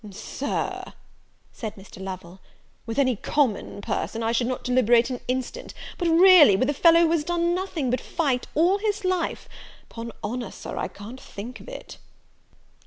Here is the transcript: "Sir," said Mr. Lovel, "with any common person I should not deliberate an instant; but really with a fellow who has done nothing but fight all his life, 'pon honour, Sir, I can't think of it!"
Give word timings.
"Sir," 0.09 0.93
said 1.51 1.75
Mr. 1.75 2.01
Lovel, 2.03 2.39
"with 2.87 2.97
any 2.97 3.15
common 3.15 3.81
person 3.81 4.23
I 4.23 4.31
should 4.31 4.47
not 4.47 4.63
deliberate 4.63 5.11
an 5.11 5.19
instant; 5.27 5.75
but 5.99 6.07
really 6.07 6.55
with 6.55 6.71
a 6.71 6.73
fellow 6.73 7.01
who 7.01 7.11
has 7.11 7.23
done 7.23 7.53
nothing 7.53 7.91
but 7.91 8.01
fight 8.01 8.47
all 8.55 8.79
his 8.79 9.05
life, 9.05 9.47
'pon 9.89 10.11
honour, 10.23 10.49
Sir, 10.49 10.75
I 10.75 10.87
can't 10.87 11.21
think 11.21 11.59
of 11.59 11.69
it!" 11.69 11.99